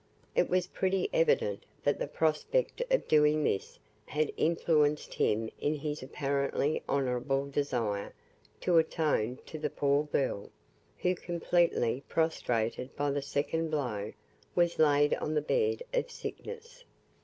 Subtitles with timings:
[0.33, 3.77] It was pretty evident that the prospect of doing this
[4.07, 8.15] had influenced him in his apparently honourable desire
[8.61, 10.49] to atone to the poor girl,
[10.97, 14.11] who, completely prostrated by this second blow,
[14.55, 16.83] was laid on the bed of sickness.